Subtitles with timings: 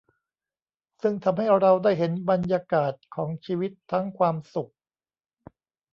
[1.01, 4.71] ซึ่งทำให้เราได้เห็นบรรยากาศของชีวิตทั้งความสุข